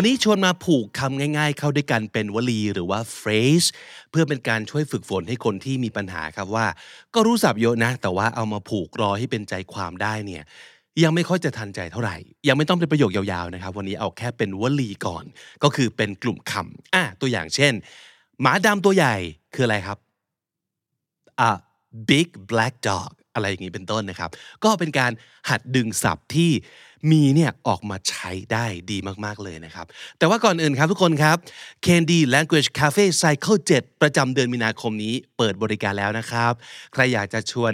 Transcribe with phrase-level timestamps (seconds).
[0.00, 3.68] วันนี้ชวนมาผูกคำง่าย ๆ เข้าด้วยกันเป็นวลีหรือว่า phrase
[4.10, 6.66] เพื่อเป็นการช่วยฝึกฝนให้คนที่มีปัญหาครับว่า
[7.14, 10.42] ก็รู้สับเยอะนะ แต่ว่าเอามาผูกรอให้เป็นใจความได้เนี่ย
[11.02, 12.16] ยังไม่ค่อยจะทันใจเท่าไหร่
[12.48, 15.24] ยังไม่ต้องเป็นประโยคยาวๆนะครับ วันนี้เอาแค่เป็นวลีก่อน
[15.62, 17.72] ก็คือเป็นกลุ่มคำอะตัวอย่างเช่น
[18.40, 19.16] หมาดำตัวใหญ่
[19.54, 19.98] คืออะไรครับ
[21.48, 21.50] a
[22.08, 24.30] big black dog อะไรอย่างนี้เป็นต้นนะครับ
[24.64, 25.12] ก็เป็นการ
[25.48, 26.52] หัดดึงศัพท์ที่
[27.10, 29.86] มีเนี่ยออกมาใช้ได้ดีมากๆเลยนะครับ
[30.18, 31.36] แต่ว่าก่อนอื่นครับทุกคนครับ
[31.86, 36.52] Candy Language Cafe Cycle 7 ประจำเดือนมีนาคมนี้เปิดบริการแล้วนะครับ
[36.92, 37.72] ใครอยากจะชวน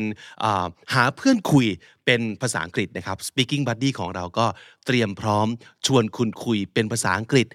[0.94, 1.66] หาเพื่อนคุย
[2.06, 4.46] เป็นภาษาอังกฤษนะครับ Speaking Buddy ของเราก็
[4.86, 5.48] เตรียมพร้อม
[5.86, 7.46] ชวนคุณคุยเป็นภาษาอังกฤษ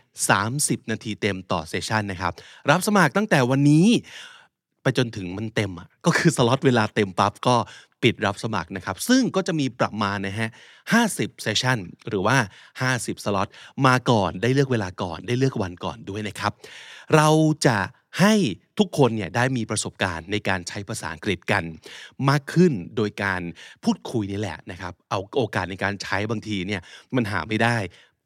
[0.42, 2.34] 30 นาทีเต็มต่อเซสชันนะครับ
[2.70, 3.88] รับสมัครตั้งแต่วันนี้
[4.82, 7.56] ไปจนถึงมันเต็มอะก็คือสล็อตเวลาเต็มปั๊บก็
[8.04, 10.50] ปิดรับสมัครนะครับ ซึ่งก็จะมีประมาณนะฮะ
[10.96, 11.78] 50เซสชัน
[12.10, 12.38] หรือว่า
[12.82, 13.48] 50 สล็อต
[13.88, 16.52] มาก่อนได้เลือกเวลาก่อนได้เลือกวันก่อนด้วยนะครับ
[17.16, 17.30] เรา
[17.68, 17.78] จะ
[18.20, 18.34] ให้
[18.80, 21.64] ทุกคนเนี่ยได้มีประสบการณ์ในการใช้ภาษาอังกฤษกัน
[22.30, 23.42] มากขึ้นโดยการ
[23.84, 26.82] พูดคุยนี่แหละนะครับ เอาโอกาสในการใช้บางทีเนี่ย
[27.16, 27.78] มันหาไม่ได้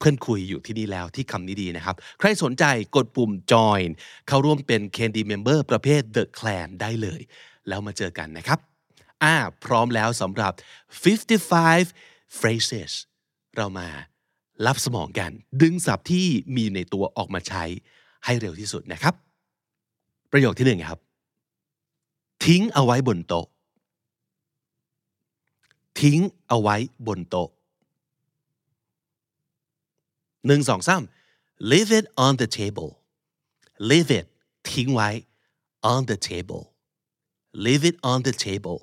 [0.03, 2.63] เพื่อนคุยอยู่ที่นี่แล้วที่คำนี้ดีนะครับ ใครสนใจ
[2.95, 3.87] กดปุ่ม join
[4.27, 7.21] เข้าร่วมเป็น Candy Member ประเภท The Clan ได้เลย
[7.67, 8.59] แล้วมาเจอกันนะครับ
[9.23, 10.53] อ่าพร้อมแล้วสำหรับ
[11.43, 12.91] 55 phrases
[13.57, 13.87] เรามา
[14.65, 15.31] รับสมองกัน
[15.61, 17.63] ดึงศัพท์ที่มีในตัวออกมาใช้
[18.25, 19.13] ให้เร็วที่สุดนะครับ
[20.31, 20.99] ประโยคที่หนึ่งครับ
[22.45, 23.45] ทิ้งเอาไว้บนโต๊ะ
[26.01, 26.75] ทิ้งเอาไว้
[27.07, 27.49] บนโต๊ะ
[30.47, 31.03] หนึ่งสองสาม
[31.71, 32.91] leave it on the table
[33.89, 34.25] leave it
[34.69, 35.09] ทิ้งไว้
[35.91, 36.63] on the table
[37.65, 38.79] leave it on the table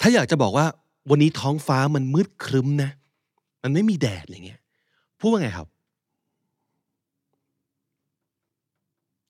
[0.00, 0.66] ถ้าอยากจะบอกว่า
[1.10, 2.90] วันนี้ท้องฟ้ามันมืดครึ้มนะ
[3.62, 4.62] มันไม่มีแดดอะไรเงี้ย
[5.18, 5.68] พูดว่าไงครับ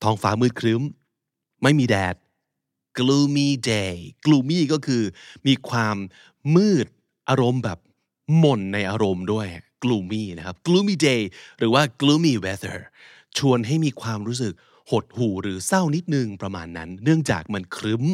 [0.03, 0.83] ท้องฟ้ามืดครึ้ม
[1.63, 2.15] ไม่มีแดด
[2.99, 3.95] gloomy day
[4.25, 5.03] gloomy ก็คือ
[5.47, 5.97] มีความ
[6.57, 6.87] มืด
[7.29, 7.79] อารมณ์แบบ
[8.39, 9.47] หม่นในอารมณ์ด้วย
[9.87, 11.23] gloomy นะครับ gloomy day
[11.59, 12.79] หรือว่า gloomy weather
[13.39, 14.55] ชวนให้มีความรู้สึก
[14.91, 18.05] หดหู่หรือเศร้านิดนึงประมาณนั้น เนื่องจากมันครึ้ม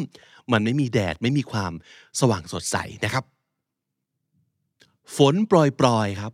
[0.51, 1.73] มันไม่มีแดดไม่มีความ
[2.19, 3.23] สว่างสดใสนะครับ
[5.17, 5.53] ฝนป
[5.85, 6.33] รอยๆครับ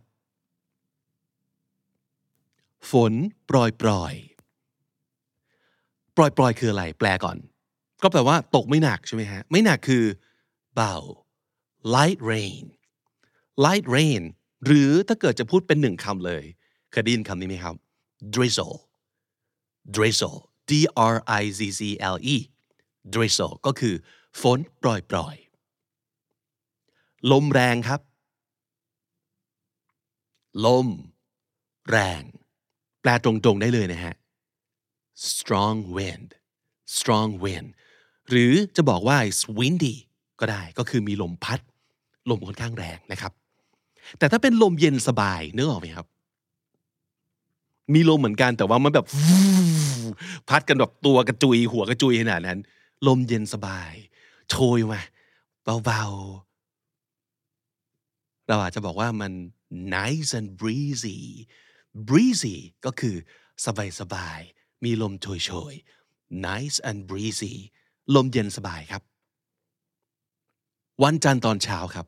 [2.90, 3.12] ฝน
[3.48, 7.36] ปรอยๆปล่อยๆคืออะไร แปลก่อน
[8.02, 10.04] ก็แปลว่าตกไม่หนักใช่ไหมฮะ ไม่หนักคือ
[10.74, 10.94] เบา
[11.94, 12.64] light rain
[13.64, 14.22] light rain
[14.64, 16.44] หรือถ้าเกิดจะพูดเป็นหนึ่งคำเลย
[16.90, 17.74] เคยได้ยินคำนี้ไหมครับ
[18.34, 18.76] drizzle
[19.96, 20.38] drizzle
[20.70, 20.72] d
[21.14, 21.80] r i z z
[22.14, 22.36] l e
[23.14, 23.94] drizzle ก็คือ
[24.40, 28.00] ฝนปล่อยๆ ลมแรงครับ
[30.66, 30.88] ลม
[31.90, 32.22] แรง
[33.00, 34.14] แปลตรงๆได้เลยนะฮะ
[35.30, 36.28] strong wind
[36.98, 37.68] strong wind
[38.28, 39.94] หรือจะบอกว่า it's windy
[40.40, 41.60] ก็ได้ก็คือมีลมพัด
[42.30, 43.32] ลมค่อนข้างแรงนะครับ
[44.18, 46.06] แต่ถ้าเป็นลมเย็นสบายนึกออกไหมครับ
[47.94, 49.06] มีลมเหมือนกันแต่ว่ามันแบบ
[50.48, 52.58] พัดกันแบบตัวกระจุย หัวกระจุยขนาดนั้น
[53.06, 53.92] ลมเย็นสบาย
[54.50, 55.00] โชยมา
[55.84, 56.10] เบาๆ
[58.48, 59.32] เราอาจจะบอกว่ามัน
[59.96, 61.20] nice and breezy
[62.08, 63.16] breezy ก็คือ
[63.66, 67.54] สบายสบายๆมีลมโชยๆ nice and breezy
[68.14, 69.02] ลมเย็นสบายครับ
[71.02, 72.06] วันจันทร์ตอนเช้าครับ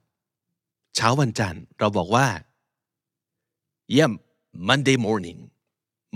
[0.94, 2.26] เช้าวันจันทร์เราบอกว่า
[3.90, 4.12] เยี่ยม
[4.68, 5.40] Monday morning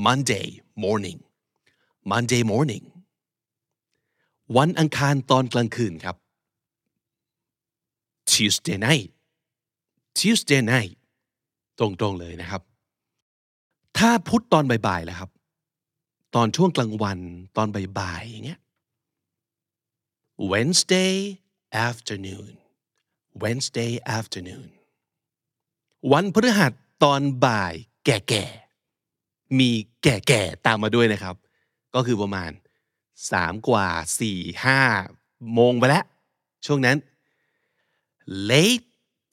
[0.06, 0.46] Monday
[0.84, 1.18] morning
[2.10, 2.84] Monday morning
[4.56, 6.16] วันอังคารตอนกลางคืนครับ
[8.30, 9.10] Tuesday night
[10.18, 10.96] Tuesday night
[11.78, 12.62] ตรงๆเลยนะครับ
[13.98, 15.30] ถ้าพุธตอนบ่ายๆแล้วครับ
[16.34, 17.18] ตอนช่วงกลางวัน
[17.56, 17.68] ตอน
[17.98, 18.60] บ่ายๆอย่างเงี้ย
[20.50, 21.14] Wednesday
[21.88, 22.52] afternoon
[23.42, 24.68] Wednesday afternoon
[26.12, 26.72] วันพฤหัส
[27.02, 27.74] ตอนบ่าย
[28.04, 29.70] แก่ๆ มี
[30.02, 31.36] แก่ๆ ตามมาด้วยนะครับ
[31.94, 32.50] ก็คือประมาณ
[33.32, 33.88] สามกว่า
[34.20, 34.82] สี่ห้า
[35.54, 36.04] โมงไปแล้ว
[36.66, 36.96] ช่วงนั้น
[38.50, 38.86] late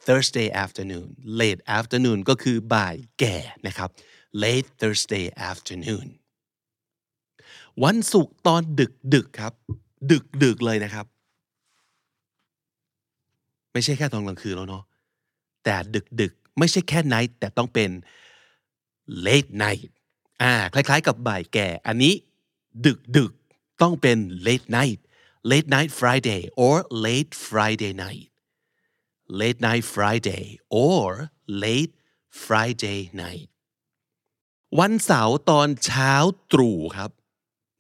[0.06, 1.08] Thursday afternoon
[1.40, 3.36] late afternoon ก็คือบ่ายแก่
[3.68, 3.90] นะครับ
[4.44, 6.08] late Thursday afternoon
[7.84, 9.54] วันศุกร์ตอนดึกดึกครับ
[10.12, 11.06] ดึกดึกเลยนะครับ
[13.74, 14.84] ไม่ใช่แค่ตอนกลางคืนแล้วเนาะ
[15.64, 17.90] แต่ดึกดึกไม่ใช่แค่ night แต่ต้องเป็น
[19.26, 19.90] late night
[20.42, 22.14] อ่าคล้ายๆ กับบ่ายแก่ อันนี้
[22.86, 23.32] ดึกดึก
[23.82, 25.00] ต้องเป็น late night
[25.52, 26.76] late night Friday or
[27.06, 28.26] late Friday night
[29.40, 30.46] late night Friday
[30.86, 31.08] or
[31.64, 31.94] late
[32.44, 33.48] Friday night
[34.80, 36.14] วันเสาร์ตอนเช้า
[36.54, 37.12] ตรู่ครับ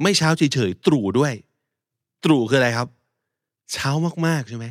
[0.01, 1.33] ไม่เช้าเฉยๆตรู่ด้วย
[2.25, 2.89] ตรู่คืออะไรครับ
[3.71, 3.91] เช้า
[4.27, 4.65] มากๆใช่ไหม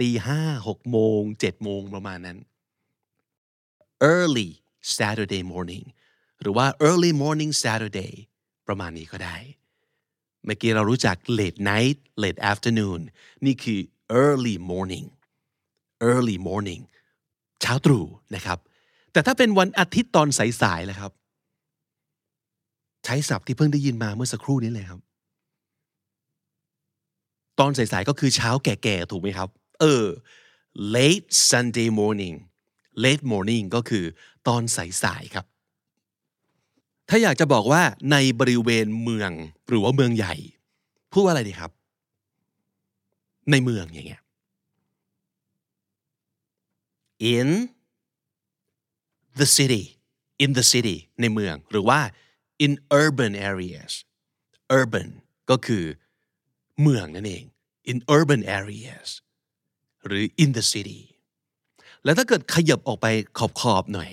[0.00, 2.38] ตีห้าหกโมงเจ็ดโมงประมาณนั้น
[4.14, 4.50] early
[4.96, 5.84] Saturday morning
[6.40, 8.12] หรือว่า early morning Saturday
[8.66, 9.36] ประมาณนี้ก็ได้
[10.44, 13.00] เมื่อกี้เรารู้จัก late night late afternoon
[13.44, 13.80] นี่คือ
[14.22, 15.06] early morning
[16.10, 16.82] early morning
[17.60, 18.04] เช้าตรู่
[18.34, 18.58] นะครับ
[19.12, 20.28] แต่ถ้าเป็นวันอาทิตย์ตอน
[20.62, 21.12] สายๆล่ะครับ
[23.04, 25.00] ใช้ศัพท์ที่เพิ่งได้ยินมาเมื่อสักครู่นี้เลยครับ
[27.60, 29.48] ตอนสายๆก็คือเช้าแก่ๆ ถูกไหมครับ
[29.80, 30.04] เออ
[30.94, 32.36] late Sunday morning
[33.04, 34.04] late morning ก็คือ
[34.48, 34.62] ตอน
[35.02, 35.46] สายๆครับ
[37.08, 37.82] ถ้าอยากจะบอกว่า
[38.12, 39.30] ในบริเวณเมือง
[39.68, 40.34] หรือว่าเมืองใหญ่
[41.12, 41.70] พูดว่าอะไรดีครับ
[43.50, 44.22] ในเมืองอย่างเงี้ย
[47.36, 47.48] in
[49.40, 49.84] the city
[50.44, 52.00] in the city ในเมืองหรือว่า
[52.64, 53.92] in urban areas
[54.78, 55.08] urban
[55.50, 55.84] ก็คือ
[56.82, 57.44] เมืองนั่นเอง
[57.90, 59.08] in urban areas
[60.06, 61.00] หรือ in the city
[62.04, 63.06] แล้วถ้าเกิดขยับออกไป
[63.38, 64.10] ขอบขอบหน่อย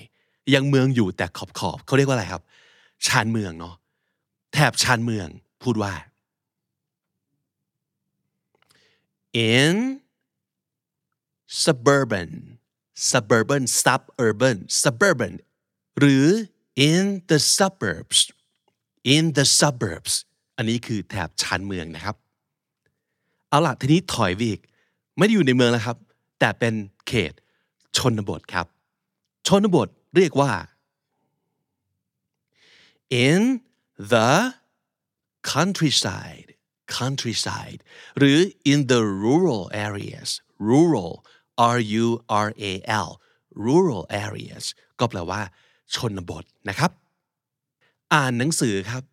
[0.53, 2.43] ยังเมืองอยู่แต่ขอบขอบเขาเรียกว่าอะไรครับ
[3.05, 3.75] ชานเมืองเนาะ
[4.53, 5.27] แถบชานเมือง
[5.63, 5.93] พูดว่า
[9.51, 9.75] in
[11.63, 12.29] suburban
[13.09, 15.33] suburban suburban suburban
[15.99, 16.27] หรือ
[16.89, 18.19] in the suburbs
[19.15, 20.13] in the suburbs
[20.57, 22.15] อันนี้คือแถบชานเมืองนะครับ
[23.49, 24.59] เอาล่ะทีนี้ถอยวีก
[25.17, 25.97] ไม่ได้อยู่ในเมืองแล้วครับ
[26.39, 26.73] แต่เป็น
[27.07, 27.33] เขต
[27.97, 28.67] ชนบทครับ
[29.47, 30.51] ชนบทเรียกว่า
[33.27, 33.41] in
[34.13, 34.31] the
[35.53, 36.49] countryside
[36.97, 37.79] countryside
[38.17, 38.37] หรือ
[38.71, 40.29] in the rural areas
[40.71, 41.13] rural
[41.77, 42.07] R U
[42.47, 42.73] R A
[43.07, 43.09] L
[43.67, 44.65] rural areas
[44.99, 45.41] ก็แปลว่า
[45.95, 46.91] ชนบทนะครับ
[48.13, 49.03] อ่านหนังสือครับ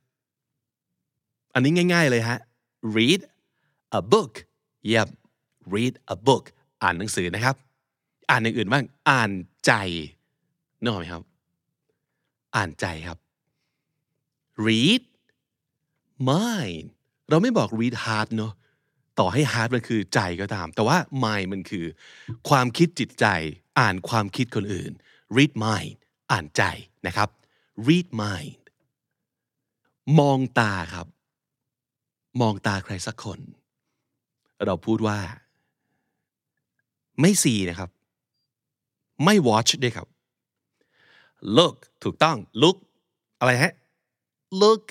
[1.54, 2.38] อันนี้ง่าย ๆเลยฮะ
[2.96, 3.20] read
[3.98, 4.32] a book
[4.92, 5.08] yep
[5.74, 6.44] read a book
[6.82, 7.56] อ่านหนังสือนะครับ
[8.30, 9.30] อ่านอย่างอื่นบ้าง อ่าน
[9.66, 9.72] ใจ
[10.80, 11.22] นึกออกไหมครับ
[12.56, 13.18] อ่านใจครับ
[14.66, 15.02] read
[16.28, 16.84] mind
[17.28, 18.52] เราไม่บอก read heart เนอะ
[19.18, 21.84] ต่อให้ heart มันคือใจก็ตาม แต่ว่า mind มันคือ
[22.48, 23.26] ความคิดจิตใจ
[23.80, 24.92] อ่านความคิดคนอื่น
[25.36, 25.90] read mind
[26.32, 26.62] อ่านใจ
[27.06, 27.28] นะครับ
[27.86, 28.50] read mind
[30.18, 31.06] มองตาครับ
[32.40, 33.40] มองตาใครสักคน
[34.66, 35.18] เราพูดว่า
[37.20, 37.90] ไม่สีนะครับ
[39.24, 40.06] ไม่ watch ด้วยครับ
[41.56, 42.76] look ถูกต้อง look
[43.40, 43.72] อะไรฮะ
[44.62, 44.86] look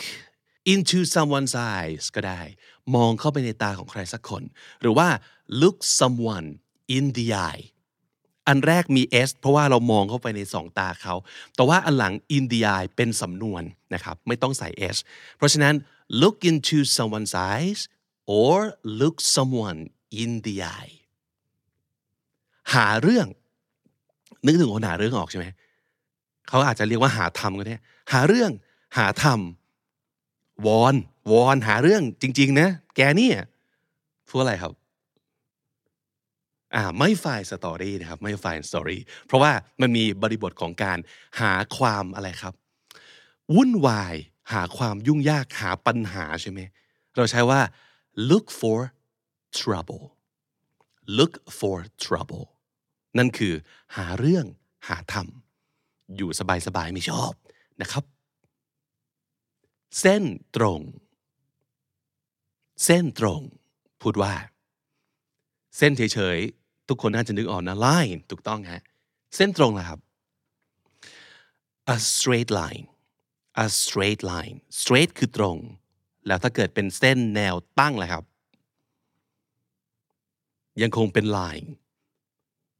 [0.73, 2.41] into someone's eyes ก็ได้
[2.95, 4.43] มองเข้าไปในตาของใครสักคน
[4.81, 5.07] หรือว่า
[5.61, 6.47] look someone
[6.95, 7.63] in the eye
[8.47, 11.15] อันแรกมี s เพราะว่าเรามองเข้าไปในสองตาเขา
[11.55, 14.97] แต่ว่าอันหลัง in the eye เป็นสำนวนนะครับ ไม่ต้องใส่ s
[15.37, 15.75] เพราะฉะนั้น
[16.21, 17.79] look into someone's eyes
[18.39, 18.55] or
[19.01, 19.79] look someone
[20.21, 20.98] in the eye
[22.75, 23.27] หาเรื่อง
[24.45, 25.45] นึกถึงคนหาเรื่องออกใช่ไหม
[26.47, 27.77] เขาอาจจะเรียกว่าหาทำก็ได้
[28.11, 28.51] หาเรื่อง
[28.97, 30.95] หาทำวอน
[31.31, 33.37] วอนหาเรื่องจริง ๆ นะ แกเนี่ย
[34.29, 34.73] พูดอะไรครับ
[36.75, 40.97] อ่าไม่ find story นะครับไม่ find story เพราะว่ามันมีบริบทของการ
[41.39, 42.53] หาความอะไรครับ
[43.55, 44.15] วุ่นวาย
[44.53, 46.59] หาความยุ่งยากหาปัญหาใช่ไหม
[47.15, 47.61] เราใช้ว่า
[48.29, 48.79] look for
[49.59, 50.05] trouble
[51.17, 52.45] look for trouble
[53.17, 53.53] นั่นคือ
[53.95, 54.45] หาเรื่อง
[54.87, 57.31] หาทำอยู่สบายๆไม่ชอบ
[57.81, 58.03] นะครับ
[59.99, 60.23] เส้น
[60.55, 60.81] ตรง
[62.85, 63.41] เส้นตรง
[64.01, 64.33] พูดว่า
[65.77, 68.83] เส้นเฉยๆ ทุกคนน่าจะนึกออกนะ line ถูกต้องฮะ
[69.35, 69.99] เส้นตรงนะครับ
[71.95, 72.85] a straight line
[73.63, 75.57] a straight line straight คือตรง
[76.27, 78.23] แล้วถ้าเกิดเป็นเส้นแนวตั้งล่ะครับ
[80.81, 81.67] ยังคงเป็น line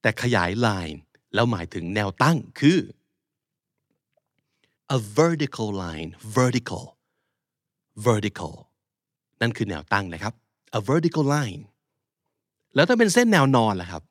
[0.02, 0.98] แต่ขยาย line
[1.34, 2.78] แล้วหมายถึงแนวตั้งคือ
[4.96, 6.84] a vertical line vertical
[8.08, 8.54] vertical
[9.42, 10.34] นั่นคือแนวตั้งนะครับ
[10.80, 11.62] a vertical line
[12.76, 14.04] แล้วถ้าเป็นเส้นแนวนอนล่ะครับ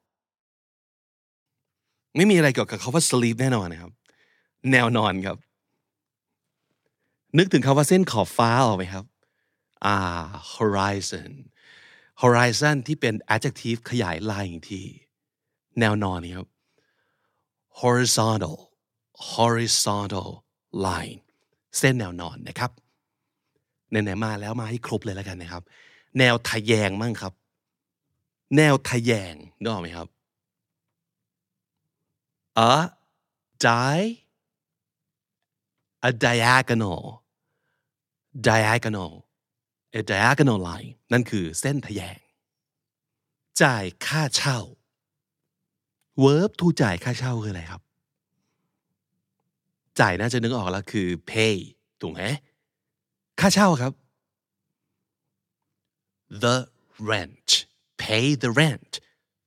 [2.17, 3.93] ไม่มีอะไรเกี่ยวกับคาว่า sleep แน่นอนนะครับ
[4.73, 5.37] แนวนอนครับ
[7.39, 9.05] นึกถึงคาว่าเส้นขอบฟ้าออกไหมครับ
[9.85, 9.97] อ่า
[10.55, 11.31] horizon
[12.23, 14.83] horizon ที่เป็น adjective ขยายลายอีกที
[15.81, 16.49] แนวนอนนี่ครับ
[17.81, 18.57] horizontal
[19.35, 20.29] horizontal
[20.87, 21.21] line
[21.79, 22.71] เส้นแนวนอนนะครับ
[23.91, 25.63] ไหนๆมาแล้วมาให้ครบเลยแล้วกันนะครับ
[26.19, 27.33] แนวทะแยงมั่งครับ
[28.57, 30.09] แนวทะแยงนึกออกไหมครับ
[32.71, 32.75] a
[33.65, 33.99] di
[36.09, 37.03] a diagonal
[38.49, 39.13] diagonal
[39.99, 42.19] a diagonal line นั่นคือเส้นทะแยง
[43.63, 44.59] จ่ายค่าเช่า
[46.25, 47.83] verb to จ่ายค่าเช่าคืออะไรครับ
[50.01, 51.57] จ่ายน่าจะนึกออกแล้วคือ pay
[52.01, 52.23] ถูกไหม
[53.41, 53.93] ค่าเช่าครับ
[56.43, 56.57] the
[57.11, 57.51] rent
[58.03, 58.93] pay the rent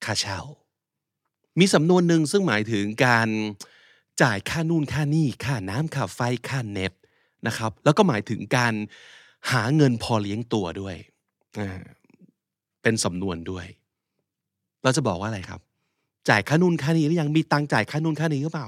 [0.05, 0.39] ค่าเช่า
[1.59, 3.29] มีสำนวนหนึ่งซึ่งหมายถึงการ
[4.21, 6.93] จ่ายค่านู่นค่านี่ค่าน้ำค่าไฟค่าเน็ต
[7.47, 8.73] นะครับ แล้วก็หมายถึงการ
[9.51, 10.95] หาเงินพอเลี้ยงตัวด้วย
[12.81, 13.65] เป็นสำนวนด้วย
[14.83, 15.61] เราจะบอกว่าอะไรครับ
[16.29, 18.67] จ่ายค่านู่นค่านี้หรือยังมีตังจ่ายค่านู่นค่านี้หรือเปล่า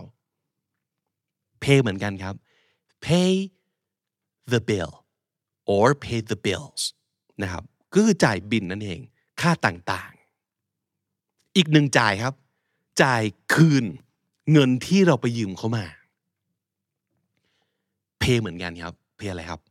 [1.64, 2.36] pay เหมือนกันครับ
[3.06, 3.32] pay
[4.52, 4.92] the bill
[5.74, 6.82] or pay the bills
[7.42, 9.00] นะครับก็คือจ่ายบินนั่นเอง
[9.42, 12.34] ค่าต่างๆ อีกหนึ่งจ่ายครับ
[13.04, 13.86] จ่ายคืน
[14.52, 15.86] เงินที่เราไปยืมเขามา
[18.22, 19.62] pay เหมือนกันครับ pay อะไรครับ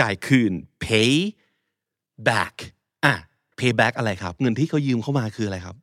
[0.00, 0.52] จ่ายคืน
[0.84, 1.12] pay
[2.28, 2.54] back
[3.04, 3.14] อะ
[3.62, 5.76] pay back อะไรครับ เงินที่เขายืมเข้ามาคืออะไรครับ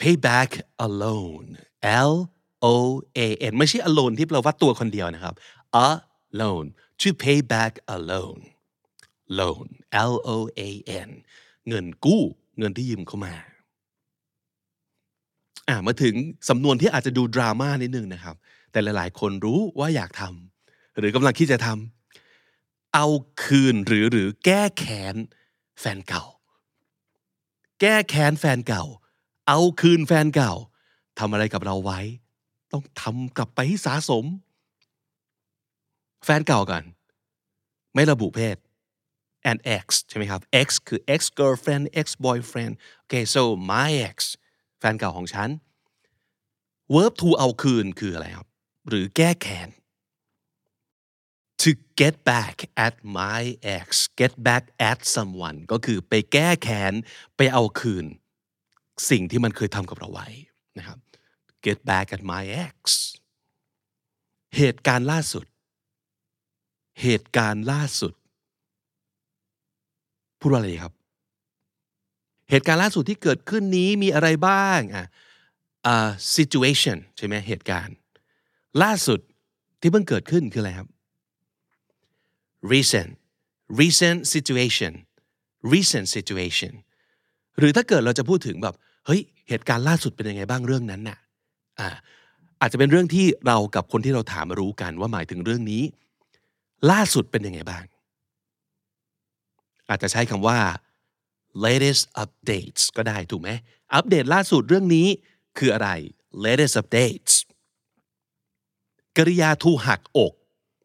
[0.00, 0.50] pay back
[0.86, 1.44] a loan
[2.10, 2.14] L
[2.64, 2.66] O
[3.18, 3.20] A
[3.50, 5.34] N ไม่ใช่ alone ที่แปลว่าตัวคนเดียวนะครับ
[5.86, 5.88] a
[6.40, 6.64] loan
[7.00, 8.38] to pay back a loan
[9.38, 9.66] loan
[10.12, 10.70] L O A
[11.06, 11.10] N
[11.68, 12.22] เงินกู้
[12.58, 13.34] เงินที่ยืมเข้ามา
[15.68, 16.14] อ่ามาถึง
[16.48, 18.36] สำนวนที่อาจจะดูดราม่านิดนึงนะครับ
[18.70, 23.06] แต่หลายๆ คนรู้ว่าอยากทำหรือกำลังคิดจะทำเอา
[23.44, 25.16] คืนหรือหรือแก้แค้น
[25.78, 26.24] แฟนเก่า
[27.80, 28.84] แก้แค้นแฟนเก่า
[29.48, 30.52] เอาคืนแฟนเก่า
[31.18, 32.00] ทำอะไรกับเราไว้
[32.72, 34.24] ต้องทำกลับไปให้สาสม
[36.24, 36.82] แฟนเก่ากัน
[37.94, 38.56] ไม่ระบุเพศ
[39.50, 44.16] and ex ใช่ไหมครับ ex คือ ex girlfriend ex boyfriend okay so my ex
[44.78, 45.48] แฟนเก่าของฉัน
[46.94, 48.48] verb to เอาคืนคืออะไรครับ
[48.88, 49.68] หรือแก้แค้น
[51.62, 53.42] to get back at my
[53.78, 53.88] ex
[54.20, 56.92] get back at someone ก็คือไปแก้แค้น
[57.36, 58.06] ไปเอาคืน
[59.10, 60.28] สิ่งที่มันเคยทำกับเราไว้
[60.78, 60.98] นะครับ
[61.66, 62.74] get back at my ex
[64.56, 65.44] เหตุการณ์ล่าสุด
[67.02, 68.12] เหตุการณ์ล่าสุด
[70.40, 70.94] พูดว่าอะไรครับ
[72.50, 75.06] เหตุการณ์ล่าสุดที่เกิดขึ้นนี้มีอะไรบ้างอะ
[75.92, 77.96] uh, situation ใช่ไหมเหตุการณ์
[78.82, 79.20] ล่าสุด
[79.80, 80.88] ที่เพิ่งเกิดขึ้นคืออะไรครับ
[82.72, 83.10] recent
[83.80, 84.92] recent situation
[85.74, 86.72] recent situation
[87.58, 88.74] หรือถ้าเกิดเราจะพูดถึงแบบ
[89.06, 91.18] เฮ้ยเหตุการณ์ล่าสุดเป็นยังไงบ้างเรื่องนั้นน่ะ
[91.78, 91.88] อ่า
[92.60, 95.82] อาจจะเป็นเรื่องที่เรากับคนที่เราถามรู้กันว่าหมายถึงเรื่องนี้
[96.90, 97.84] ล่าสุดเป็นยังไงบ้าง
[99.88, 100.58] อาจจะใช้คำว่า
[101.64, 103.50] latest updates ก็ได้ถูกไหม
[103.94, 105.06] อัปเดตล่าสุดเรื่องนี้
[105.58, 105.88] คืออะไร
[106.44, 107.32] latest updates
[109.16, 110.32] กริยาทูหักอก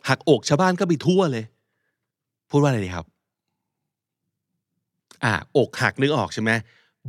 [0.10, 1.46] หักอกชาวบ้านก็ไปทั่วเลย
[2.50, 3.06] พูดว่าอะไรดีครับ
[5.24, 6.52] อ่าอกหักนึกออกใช่ไหม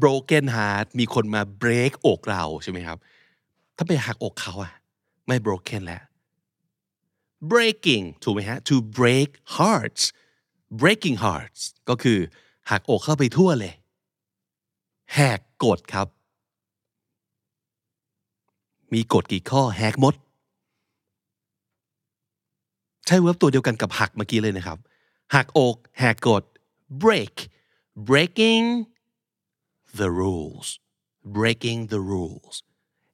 [0.03, 2.99] broken heart มีคนมา break อกเราใช่ไหมครับ
[3.77, 4.73] ถ้าไปหักอกเขาอะ
[5.27, 6.03] ไม่ broken แล้ว
[7.53, 10.03] breaking ถูกไหมฮะ to break hearts
[10.81, 12.19] breaking hearts ก็คือ
[12.71, 13.75] หักอกเข้าไปทั่วเลย
[15.15, 16.09] แหกกฎครับ
[18.93, 20.15] มีกฎกี่ข้อแหกหมด
[23.07, 24.79] ใช้เวิร์บตัวเดียวกันกับหักเมื่อกี้เลยนะครับ
[25.35, 26.45] หักอกแหกกฎ
[27.03, 27.37] break
[28.09, 28.67] breaking
[29.99, 30.69] the rules
[31.37, 32.57] breaking the rules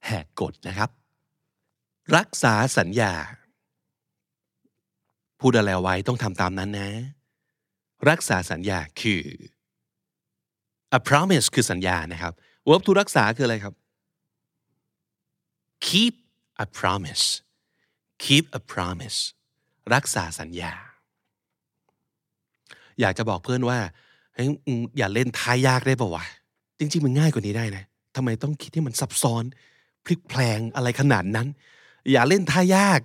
[0.06, 0.90] แหกกฎนะครับ
[2.16, 3.12] รักษาสัญญา
[5.40, 6.90] พูดอะไรไว้ต้องทำตามนั้นนะ
[8.10, 9.22] รักษาสัญญาคือ
[10.98, 12.32] a promise คือสัญญานะครับ
[12.68, 13.74] verb to รักษาคืออะไรครับ
[15.86, 16.14] keep
[16.64, 17.26] a promise
[18.24, 19.18] keep a promise
[19.94, 20.74] รักษาสัญญา
[23.00, 23.78] อยากจะบอกเพื่อนว่า
[24.34, 24.46] เฮ้ย
[24.98, 26.24] อย่าเล่นทายยากได้ป่าวะ
[26.78, 27.84] จริงๆมันง่ายกว่านี้ได้นะ
[28.16, 29.44] ทำไมต้องคิดให้มันซับซ้อน
[30.04, 31.48] พลิกแพลงอะไรขนาดนั้น
[32.10, 33.00] อย่าเล่นทายาก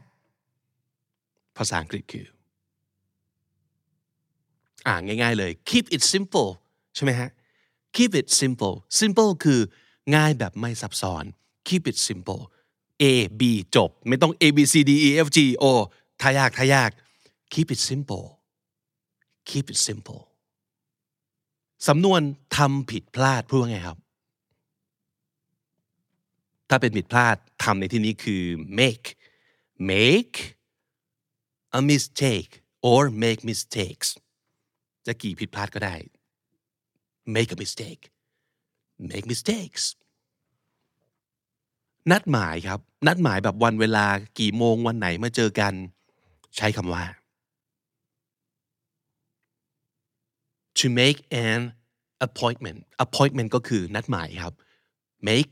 [1.57, 2.25] ภาษาอังกฤษคือ
[4.87, 6.49] อ่าง่าย ๆ เลย keep it simple
[6.95, 7.29] ใช่ไหมฮะ
[7.95, 9.59] keep it simple simple คือ
[10.15, 11.23] ง่ายแบบไม่ซับซ้อน
[11.67, 12.41] keep it simple
[13.01, 13.03] A
[13.39, 13.41] B
[13.75, 15.65] จบ ไม่ต้อง A B C D E F G O
[16.21, 16.89] ทายากทายาก
[17.53, 18.25] keep it simple
[19.49, 20.21] keep it simple
[21.87, 22.21] สำนวน
[22.57, 23.97] ทำผิดพลาดพูดว่าไงครับ
[26.69, 28.43] ถ้าเป็นผิดพลาดทำในที่นี้คือ
[28.79, 29.07] make
[29.91, 30.37] make
[31.79, 32.51] a mistake
[32.89, 34.09] or make mistakes
[35.05, 35.95] จะกี่ผิดพลาดก็ได้
[37.35, 38.03] make a mistake
[39.11, 39.83] make mistakes
[42.11, 44.05] นัดหมายครับ นัดหมายแบบวันเวลา
[44.39, 45.73] กี่โมงวันไหนมาเจอกัน
[46.57, 47.03] ใช้คำว่า
[50.79, 51.61] to make an
[52.27, 54.53] appointment appointment ก็คือนัดหมายครับ
[55.27, 55.51] make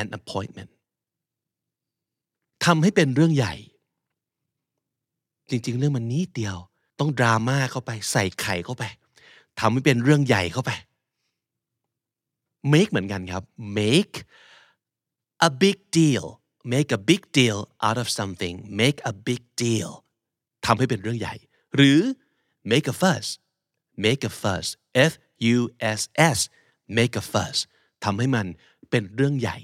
[0.00, 0.70] an appointment
[2.64, 3.54] ทำให้เป็นเรื่องใหญ่
[5.50, 6.56] จริง ๆ เรื่องมันนิดเดียว
[7.00, 8.84] ต้องดราม่าเข้าไปใส่ไข่เข้าไป
[9.60, 10.70] ทำให้เป็นเรื่องใหญ่เข้าไป
[12.72, 13.42] make เหมือนกันครับ
[13.80, 14.14] make
[15.48, 16.26] a big deal
[16.72, 19.90] make a big deal out of something make a big deal
[20.66, 21.34] ทำให้เป็นเรื่องใหญ่
[21.76, 22.00] หรือ
[22.70, 23.26] make a fuss
[24.04, 24.66] make a fuss
[25.10, 25.12] f
[25.54, 25.58] u
[25.98, 26.00] s
[26.36, 26.38] s
[26.96, 27.56] make a fuss
[28.04, 28.46] ทำให้มัน
[28.90, 29.58] เป็นเรื่องใหญ่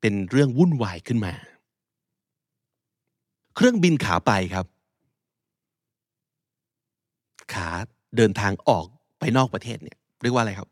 [0.00, 1.34] เป็นเรื่องวุ่นวายขึ้นมา
[3.54, 4.66] เครื่องบินขาไปครับ
[7.52, 7.68] ขา
[8.16, 8.86] เดินทางออก
[9.18, 10.68] ไปนอกประเทศเนี่ย เรียกว่าอะไรครับ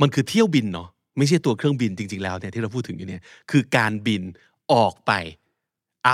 [0.00, 0.88] มันคือเที่ยวบินเนาะ
[1.18, 4.22] ไม่ใช่ตัวเครื่องบินจริง ๆ แล้วเนี่ยที่เราพูดถึงอยู่เนี่ยคือการบิน
[4.72, 5.12] ออกไป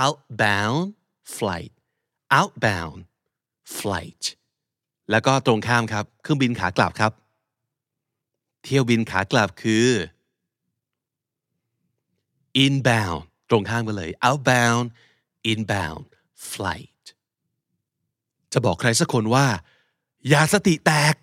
[0.01, 0.81] outbound
[1.35, 1.71] flight
[2.39, 2.99] outbound
[3.77, 4.23] flight
[5.11, 7.11] แล้วก็ตรงข้ามครับเครื่องบินขากลับครับ
[8.63, 9.87] เที่ยวบินขากลับคือ
[12.65, 14.85] inbound ตรงข้ามกันเลย outbound
[15.51, 16.07] inbound
[16.51, 17.05] flight
[18.53, 19.47] จะบอกใครสักคนว่า
[20.29, 21.15] อย่าสติแตก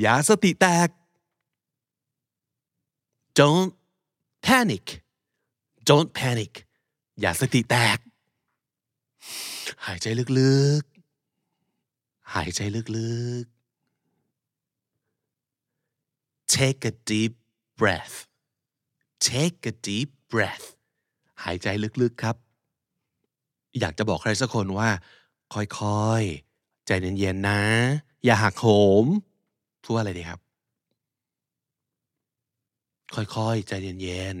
[0.00, 0.88] อย่าสติแตก
[3.38, 3.70] don't
[4.46, 4.86] panic
[5.88, 6.52] don't panic
[7.20, 7.98] อย่าสติแตก
[9.86, 10.06] หายใจ
[10.40, 12.60] ลึกๆ หายใจ
[12.96, 13.50] ลึกๆ
[16.54, 17.34] take a deep
[17.80, 18.16] breath
[19.28, 20.66] take a deep breath
[21.44, 21.66] หายใจ
[22.02, 22.36] ลึกๆครับ
[23.80, 24.90] อยากจะบอกใครสักคนว่า
[25.54, 27.60] ค่อยๆ ใจเย็นๆนะ
[28.24, 28.66] อย่าหักโห
[29.04, 29.06] ม
[29.82, 30.40] พูดว่าอะไรดีครับ
[33.14, 34.36] ค่อยๆ ใจเย็น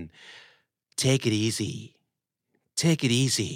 [0.48, 1.74] ๆ take it easy
[2.80, 3.52] take it easy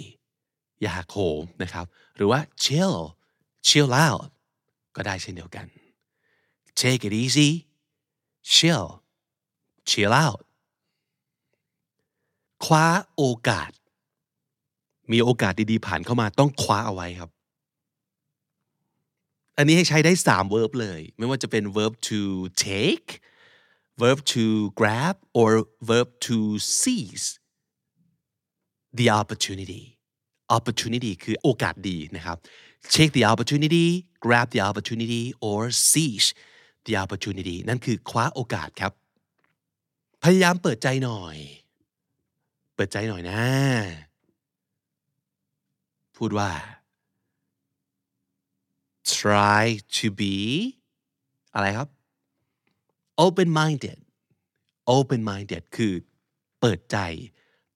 [0.82, 2.94] อย่าหักโหมนะครับ หรือว่า chill
[3.68, 4.28] chill out
[4.96, 5.66] ก็ได้เช่นเดียวกัน
[6.80, 7.50] take it easy
[8.54, 8.86] chill
[9.90, 10.42] chill out
[12.64, 13.70] คว้าโอกาส
[15.12, 17.30] มีโอกาสดีๆผ่านเข้ามาต้องคว้าเอาไว้ครับ
[19.56, 22.20] อันนี้ให้ใช้ได้3 verb เลย ไม่ว่าจะเป็น verb to
[22.68, 23.08] take
[24.02, 24.44] verb to
[24.80, 25.50] grab or
[25.90, 26.36] verb to
[26.80, 27.26] seize
[28.98, 29.84] the opportunity
[30.56, 32.38] opportunity คือโอกาสดีนะครับ
[32.94, 33.86] take the opportunity
[34.24, 35.60] grab the opportunity or
[35.90, 36.28] seize
[36.86, 38.92] the opportunity นั่นคือคว้าโอกาสครับ
[40.22, 41.36] พยายามเปิดใจหน่อย
[42.74, 43.42] เปิดใจหน่อยนะ
[46.16, 46.50] พูดว่า
[49.16, 49.64] try
[49.96, 50.34] to be
[51.54, 51.88] อะไรครับ
[53.24, 53.98] open minded
[54.96, 55.92] open minded คือ
[56.60, 56.98] เปิดใจ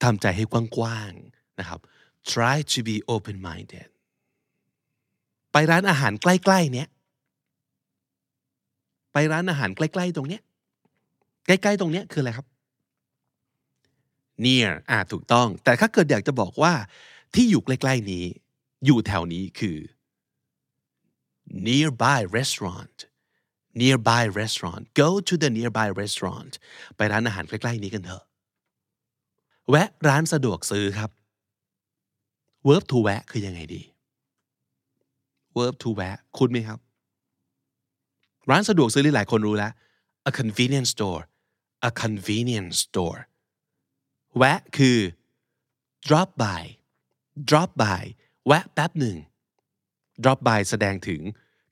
[0.03, 0.45] ทำใจให้
[0.77, 1.81] กว้างๆนะครับ
[2.35, 3.89] try to be open minded
[5.53, 6.89] ไปร้านอาหารใกล้ๆเนี้ย
[9.13, 10.43] ไปร้านอาหารใกล้ๆตรงเนี้ย
[11.47, 12.47] ใกล้ๆตรงเนี้ยคืออะไรครับ
[14.45, 16.73] near อ่าถูกต้อง แต่ถ้าเกิดอยากจะบอกว่า
[17.35, 18.25] ที่อยู่ใกล้ๆนี้
[18.87, 19.79] อยู่แถวนี้คือ
[21.69, 22.99] nearby restaurant
[23.81, 26.53] nearby restaurant go to the nearby restaurant
[26.97, 28.25] ไปร้านอาหารใกล้ๆนี้กันเถอะ
[29.71, 31.11] แวะร้านสะดวกซื้อครับ
[32.67, 33.83] verb to แวะคือยังไงดี
[35.57, 36.79] verb to แวะคุณไหมครับ
[38.51, 39.73] ร้านสะดวกซื้อหลายคนรู้แล้ว
[40.31, 41.23] a convenience store
[41.89, 43.21] a convenience store
[44.37, 44.99] แวะคือ
[46.07, 46.63] drop by
[47.51, 48.03] drop by
[48.47, 49.17] แวะแป๊บหนึ่ง
[50.23, 51.21] drop by แสดงถึง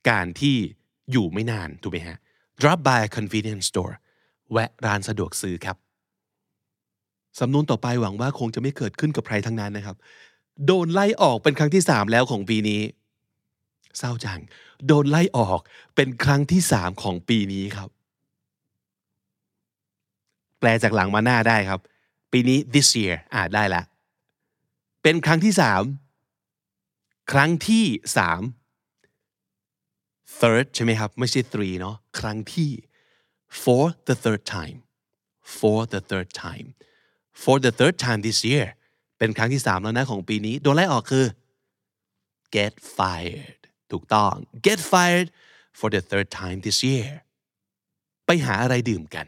[0.09, 0.57] การที่
[1.11, 2.17] อยู่ไม่นาน ถูกไหมฮะ
[2.61, 3.93] drop by a convenience store
[4.51, 5.77] แวะร้านสะดวกซื้อครับ
[7.39, 9.97] สำนวนต่อไปหวังว่าคงจะไม่เกิดขึ้นกับใครทั้งนั้นนะครับ
[10.65, 12.81] โดนไล่ออกเป็นครั้งที่สามแล้วของปีนี้
[13.97, 14.39] เศร้าจัง
[14.87, 15.59] โดนไล่ออก
[15.95, 17.89] เป็นครั้งที่สามของปีนี้ครับ
[20.59, 21.79] แปลจากหลังมาหน้าได้ครับ
[22.31, 23.83] ปีนี้ this year อ่าได้ละ
[25.03, 25.81] เป็นครั้งที่สาม
[27.31, 27.85] ครั้งที่
[28.17, 28.41] สาม
[30.39, 32.71] third ใช่ไหมครับ ไม่ใช่ three เนาะครั้งที่
[33.63, 34.77] for the third time
[35.57, 36.67] for the third time
[37.43, 38.67] for the third time this year
[39.17, 41.25] เป็นครั้งที่ 3 แล้วนะของปีนี้ โดนไล่ออกคือ
[42.55, 43.59] get fired
[43.91, 44.33] ถูกต้อง
[44.65, 45.27] get fired
[45.79, 47.09] for the third time this year
[48.25, 49.27] ไปหาอะไรดื่มกัน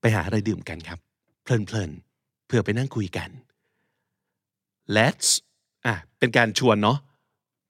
[0.00, 0.98] ไปหาอะไรดื่มกันครับ
[1.42, 3.30] เพลินๆเพื่อไปนั่งคุยกัน
[4.96, 5.28] let's
[5.86, 6.98] อะเป็นการชวนเนาะ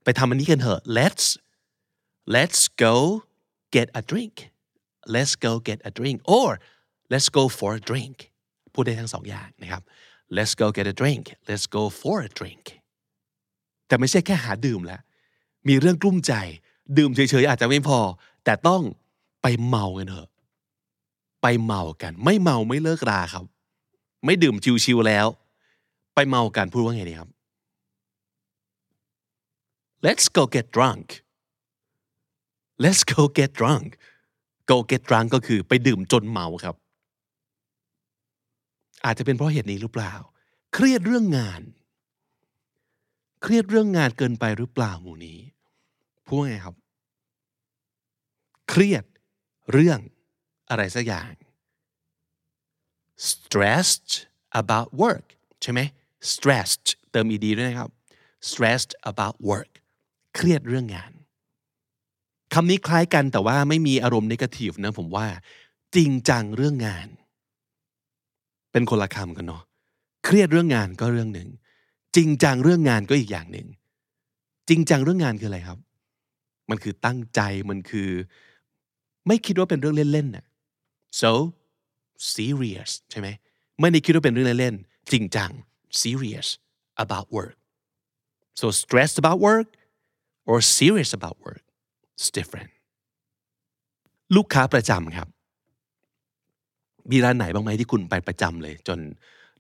[0.05, 1.25] ไปทำอันนี้กันเถอะ let's
[2.35, 2.95] let's go
[3.75, 4.35] get a drink
[5.15, 6.51] let's go get a drink or
[7.13, 8.17] let's go for a drink
[8.75, 9.83] พูดได้ทั้งสองอย่างนะครับ
[10.37, 12.65] let's go get a drink let's go for a drink
[13.87, 15.01] แต่ไม่ใช่แค่หาดื่มแล้ว
[15.69, 16.33] มีเรื่องกลุ้มใจ
[16.99, 17.99] ดื่มเฉยๆอาจจะไม่พอ
[18.45, 18.83] แต่ต้อง
[19.43, 20.29] ไปเมากันเถอะ
[21.43, 23.45] ไปเมากัน ไม่เมาไม่เลิกราครับ
[24.25, 25.27] ไม่ดื่มชิวๆแล้ว
[26.15, 27.29] ไปเมากันพูดว่าไงดีครับ
[30.07, 31.07] let's go get drunk
[32.85, 33.89] let's go get drunk
[34.71, 36.77] go get drunk ก็คือไปดื่มจนเมาครับ
[39.05, 40.13] อาจจะเป็นเพราะเหตุนี้หรือเปล่า
[40.75, 41.63] เครียดเรื่องงาน
[43.43, 45.39] เครียดเรื่องงานเกินไปหรือเปล่าหมู่นี้
[46.27, 46.77] พูดว่าไงครับ
[48.69, 49.05] เครียด
[49.73, 49.99] เรื่อง
[50.71, 51.31] อะไรสักอย่าง
[53.31, 54.13] stressed
[54.61, 55.27] about work
[55.63, 55.81] ใช่ไหม
[56.33, 57.91] stressed เติม ed ด้วยนะครับ
[58.51, 59.73] stressed about work
[60.35, 61.13] เครียดเรื่องงาน
[62.55, 65.27] คำนี้คล้ายกันแต่ว่าไม่มีอารมณ์นกาทีฟนะผมว่า
[65.95, 67.09] จริงจังเรื่องงาน
[68.73, 69.63] เป็นคนละคำกันเนาะ
[70.25, 71.49] เครียดเรื่องงานก็เรื่องหนึ่ง
[72.17, 73.67] จริงจังเรื่องงานก็อีกอย่างหนึ่ง
[74.69, 75.79] จริงจังเรื่องงานคืออะไรครับ
[76.71, 78.11] มันคือตั้งใจมันคือ
[79.27, 80.45] ไม่คิดว่าเป็นเรื่องเล่นๆน่ะ
[81.21, 81.31] so
[82.35, 83.29] serious ใช่ไหม
[83.81, 85.51] ไม่ได้คิดว่าเป็นเรื่องเล่นๆจริงจัง
[86.03, 86.49] serious
[87.05, 87.57] about work
[88.61, 89.69] so stressed about work
[90.51, 91.65] or serious about work
[92.17, 92.71] it's different
[94.37, 95.29] ลูกค้าประจำครับ
[97.11, 98.99] มีร้านไหนบ้างไหมที่คุณไปประจำเลย จน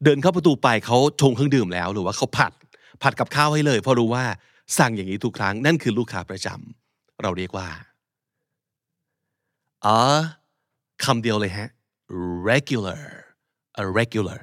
[0.04, 2.52] เดินเข้าประตูไปเขาชงเครื่องดื่มแล้ว หรือว่าเขาผัด
[3.02, 4.24] ผัดกับข้าวให้เลย เพราะรู้ว่า
[4.78, 7.68] สั่งอย่างนี้ทุกครั้งนั่นคือลูกค้าประจำเราเรียกว่า
[9.86, 9.98] อ๋อ
[11.04, 11.68] คำเดียวเลยฮะ
[12.48, 13.02] regular
[13.82, 14.40] a regular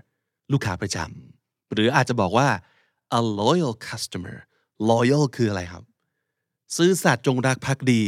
[0.52, 2.48] ลูกค้าประจำหรืออาจจะบอกว่า
[3.20, 4.38] a loyal customer
[4.92, 5.84] loyal คืออะไรครับ
[6.78, 8.02] ซื่อสัตย์จงรักภักดี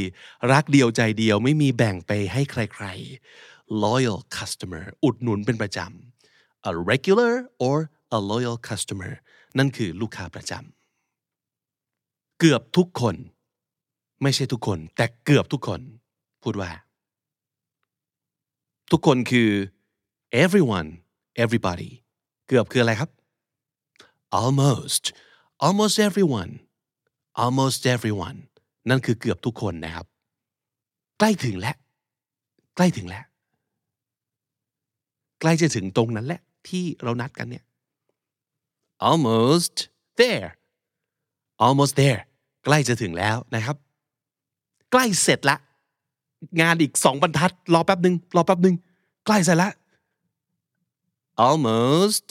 [0.51, 7.33] รักเดียวใจเดียวไม่มีแบ่งไปให้ใครๆ loyal customer อุดหนุนเป็นประจำ a regular
[7.65, 7.77] or
[8.17, 9.13] a loyal customer
[9.57, 13.15] นั่นคือลูกค้าประจำเกือบทุกคน
[14.21, 15.81] ไม่ใช่ทุกคน แต่เกือบทุกคน
[16.43, 16.71] พูดว่า
[18.91, 19.49] ทุกคนคือ
[20.43, 20.89] everyone
[21.43, 21.91] everybody
[22.47, 23.09] เกือบคืออะไรครับ
[24.41, 25.03] almost
[25.65, 26.51] almost everyone
[27.43, 28.39] almost everyone
[28.89, 30.05] นั่นคือเกือบทุกคนนะครับ
[31.19, 31.75] ใกล้ถึงแล้ว
[32.75, 33.25] ใกล้ถึงแล้ว
[35.41, 37.63] ใกล้จะถึงตรงนั้นแหละ ที่เรานัดกันเนี่ย
[39.09, 39.75] almost
[40.19, 40.49] there
[41.65, 42.21] almost there
[42.65, 43.77] ใกล้จะถึงแล้วนะครับ
[44.91, 45.57] ใกล้เสร็จละ
[46.61, 48.75] งานอีกสองบรรทัด รอแป๊บหนึ่งรอแป๊บหนึ่ง
[49.25, 49.69] ใกล้เสร็จละ
[51.47, 52.27] almost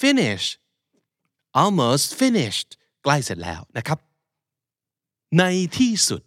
[0.00, 0.52] finished
[1.62, 2.68] almost finished
[3.02, 3.98] ใกล้เสร็จแล้วนะครับ
[5.38, 5.44] ใน
[5.78, 6.22] ที่สุด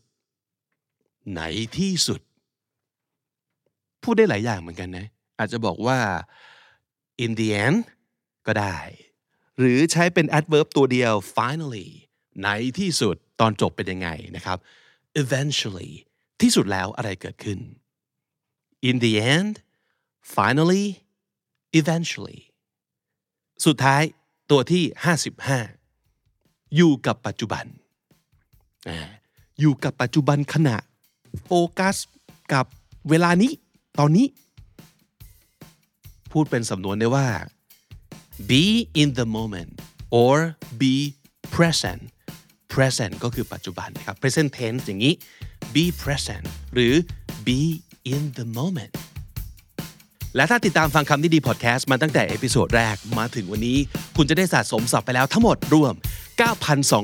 [1.35, 1.41] ใน
[1.77, 2.21] ที่สุด
[4.03, 5.99] พูดได้หลายอย่างเหมือนกันนะ อาจจะบอกว่า
[7.23, 7.79] in the end
[8.47, 8.77] ก็ได้
[9.57, 11.89] หรือใช้เป็น adverb ตัวเดียว finally
[12.43, 14.57] ในที่สุดตอนจบเป็นยังไงนะครับ
[15.21, 15.91] eventually
[16.41, 17.59] ที่สุดแล้วอะไรเกิดขึ้น
[18.89, 19.53] in the end
[20.35, 20.85] finally
[21.79, 22.39] eventually
[23.65, 24.01] สุดท้าย
[24.51, 24.83] ตัวที่
[25.99, 27.65] 55 อยู่กับปัจจุบัน
[29.59, 30.77] อยู่กับปัจจุบันขณะ
[31.45, 31.95] โฟกัส
[32.53, 32.65] กับ
[33.09, 33.51] เวลานี้
[33.99, 34.25] ตอนนี้
[36.33, 37.27] พูดเป็นสำนวนได้ว่า
[38.49, 38.65] be
[39.01, 39.71] in the moment
[40.19, 40.35] or
[40.81, 40.95] be
[41.55, 42.01] present
[42.73, 45.13] present ก็คือปัจจุบันนะครับ present tense อย่างนี้
[45.73, 46.93] be present หรือ
[47.47, 47.59] be
[48.13, 48.93] in the moment
[50.35, 53.77] และถ้าติดตามฟังคำนี้ดีพอดแคสต์มาตั้งแต่ episode แรกมาถึงวันนี้
[54.17, 55.93] คุณจะได้สะสมศัพท์ไปแล้วทั้งหมดรวม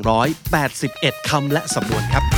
[0.10, 2.33] 9,281 คำและสำนวนครับ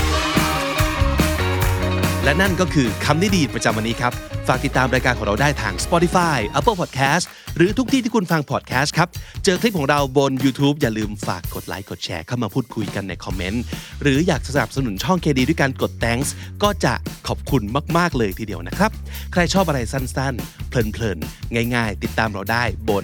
[2.25, 4.13] และนั่นก็คือคำนี้ดีประจำวันนี้ครับ
[4.47, 7.25] ฝากติดตามรายการของเราได้ทาง Spotify Apple Podcast
[7.57, 9.07] หรือทุกที่ที่คุณฟัง podcast ครับ
[9.43, 13.63] เจอคลิปของเราบน YouTube อย่าลืมฝากกดไลค์กดแชร์เข้ามาพูดคุยกันในคอมเมนต์
[14.01, 16.29] หรืออยากสนับสนุนช่องเคดีด้วยการกด thanks
[16.63, 16.93] ก็จะ
[17.27, 17.61] ขอบคุณ
[17.97, 18.91] มาก ๆ เลยทีเดียวนะครับ
[19.31, 23.03] ใครชอบอะไรสั้น ๆ เพลิน ๆ ง่าย ๆ ติดตามเราได้บน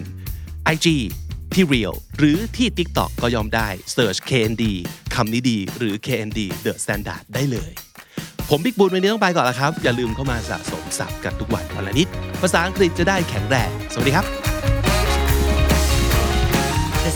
[0.74, 0.88] IG
[1.54, 4.64] ที่ Real หรือที่ TikTok ก็ยอมได้ Search KND
[5.16, 7.74] คำนี้ดี หรือ KND The Standard ได้เลย
[8.54, 12.08] ผมบิ๊กบูลวันนี้ต้องไปก่อนแล้วครับ อย่าลืมเข้ามาสะสมศัพท์กันทุกวันวันละนิด
[12.42, 14.26] ภาษาอังกฤษจะได้แข็งแรง สวัสดีครับ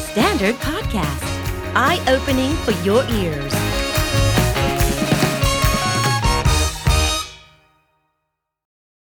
[0.05, 1.25] Standard Podcast,
[1.85, 3.64] eye opening for your ears.